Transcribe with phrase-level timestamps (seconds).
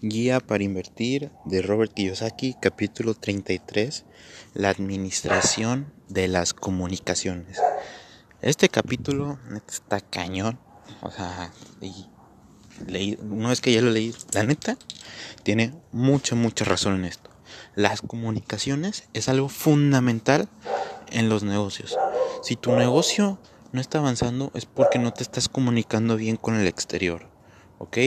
[0.00, 4.04] Guía para invertir de Robert Kiyosaki, capítulo 33,
[4.54, 7.58] la administración de las comunicaciones.
[8.40, 10.60] Este capítulo está cañón,
[11.02, 11.52] o sea,
[12.86, 14.78] leí, no es que ya lo leí, la neta,
[15.42, 17.30] tiene mucha, mucha razón en esto.
[17.74, 20.48] Las comunicaciones es algo fundamental
[21.10, 21.98] en los negocios.
[22.44, 23.40] Si tu negocio
[23.72, 27.28] no está avanzando es porque no te estás comunicando bien con el exterior,
[27.78, 27.98] ¿ok?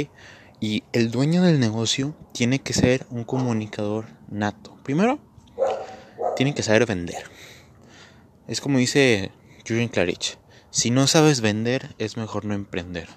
[0.64, 4.77] Y el dueño del negocio tiene que ser un comunicador nato.
[4.84, 5.18] Primero,
[6.35, 7.23] tiene que saber vender.
[8.48, 9.32] Es como dice
[9.68, 10.38] Julian Clarich,
[10.70, 13.09] si no sabes vender es mejor no emprender.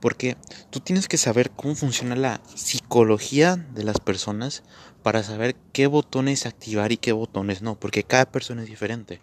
[0.00, 0.38] Porque
[0.70, 4.62] tú tienes que saber cómo funciona la psicología de las personas
[5.02, 9.20] para saber qué botones activar y qué botones no, porque cada persona es diferente.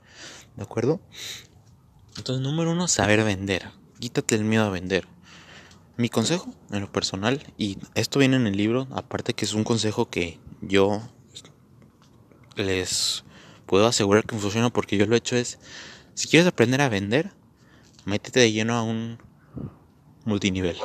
[0.56, 1.02] ¿De acuerdo?
[2.18, 3.72] Entonces, número uno, saber vender.
[4.00, 5.08] Quítate el miedo a vender.
[5.96, 9.64] Mi consejo, en lo personal, y esto viene en el libro, aparte que es un
[9.64, 11.02] consejo que yo
[12.56, 13.24] les
[13.68, 15.60] puedo asegurar que funciona porque yo lo he hecho, es,
[16.16, 17.32] si quieres aprender a vender,
[18.06, 19.20] métete de lleno a un
[20.26, 20.78] multinivel.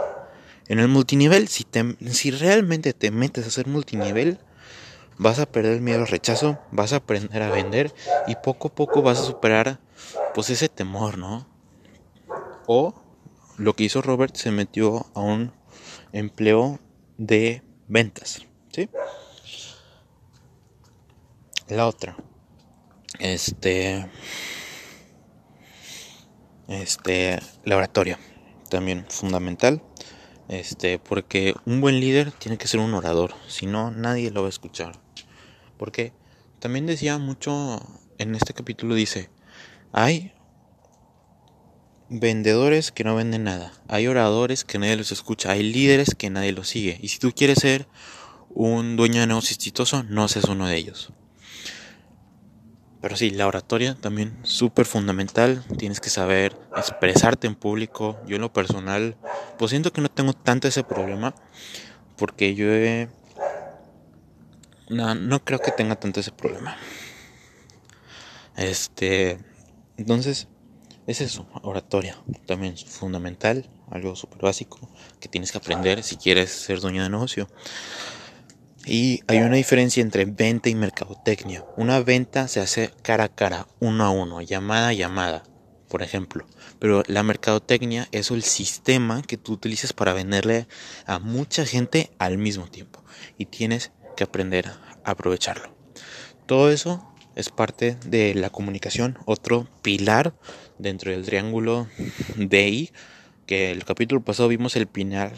[0.68, 4.38] En el multinivel, si, te, si realmente te metes a hacer multinivel,
[5.16, 7.94] vas a perder el miedo al rechazo, vas a aprender a vender
[8.26, 9.80] y poco a poco vas a superar
[10.34, 11.46] pues ese temor, ¿no?
[12.66, 12.94] O
[13.58, 15.52] lo que hizo Robert se metió a un
[16.12, 16.78] empleo
[17.16, 18.88] de ventas, ¿sí?
[21.68, 22.16] La otra,
[23.18, 24.08] este,
[26.68, 28.16] este, laboratorio,
[28.70, 29.82] también fundamental,
[30.48, 34.46] este, porque un buen líder tiene que ser un orador, si no nadie lo va
[34.46, 34.92] a escuchar,
[35.76, 36.12] porque
[36.58, 37.82] también decía mucho
[38.18, 39.28] en este capítulo dice,
[39.92, 40.32] hay
[42.10, 46.52] vendedores que no venden nada, hay oradores que nadie los escucha, hay líderes que nadie
[46.52, 46.98] los sigue.
[47.02, 47.86] Y si tú quieres ser
[48.50, 51.12] un dueño de negocio exitoso, no seas uno de ellos.
[53.00, 55.64] Pero sí, la oratoria también súper fundamental.
[55.78, 58.18] Tienes que saber expresarte en público.
[58.26, 59.16] Yo en lo personal,
[59.56, 61.34] pues siento que no tengo tanto ese problema.
[62.16, 63.08] Porque yo he...
[64.88, 66.76] No, no creo que tenga tanto ese problema.
[68.56, 69.38] Este...
[69.96, 70.48] Entonces,
[71.08, 74.78] es eso, oratoria, también es fundamental, algo súper básico
[75.20, 77.48] que tienes que aprender si quieres ser dueño de negocio.
[78.84, 81.64] Y hay una diferencia entre venta y mercadotecnia.
[81.78, 85.44] Una venta se hace cara a cara, uno a uno, llamada a llamada,
[85.88, 86.46] por ejemplo.
[86.78, 90.68] Pero la mercadotecnia es el sistema que tú utilizas para venderle
[91.06, 93.02] a mucha gente al mismo tiempo.
[93.38, 94.68] Y tienes que aprender
[95.04, 95.74] a aprovecharlo.
[96.44, 97.07] Todo eso
[97.38, 100.34] es parte de la comunicación, otro pilar
[100.76, 101.86] dentro del triángulo
[102.36, 102.90] DI,
[103.46, 105.36] que el capítulo pasado vimos el pilar,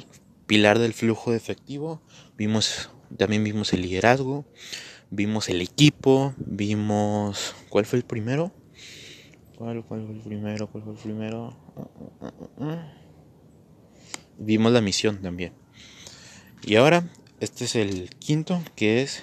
[0.79, 2.01] del flujo de efectivo,
[2.39, 4.47] vimos también vimos el liderazgo,
[5.11, 8.51] vimos el equipo, vimos ¿cuál fue el primero?
[9.59, 10.69] ¿Cuál fue el primero?
[10.69, 11.55] ¿Cuál fue el primero?
[14.39, 15.53] Vimos la misión también.
[16.65, 17.05] Y ahora
[17.41, 19.23] este es el quinto que es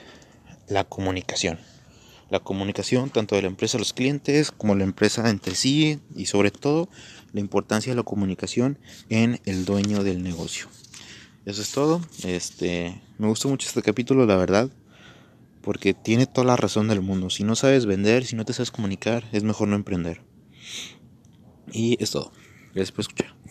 [0.68, 1.58] la comunicación
[2.30, 6.26] la comunicación tanto de la empresa a los clientes como la empresa entre sí y
[6.26, 6.90] sobre todo
[7.34, 8.78] la importancia de la comunicación
[9.10, 10.68] en el dueño del negocio.
[11.46, 12.02] Eso es todo.
[12.26, 14.70] Este, me gustó mucho este capítulo, la verdad,
[15.62, 17.30] porque tiene toda la razón del mundo.
[17.30, 20.22] Si no sabes vender, si no te sabes comunicar, es mejor no emprender.
[21.72, 22.32] Y es todo.
[22.74, 23.38] Gracias por escuchar.